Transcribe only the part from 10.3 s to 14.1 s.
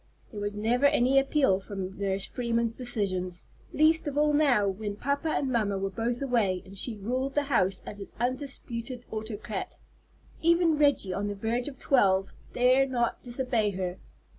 Even Reggie, on the verge of twelve, dare not disobey her.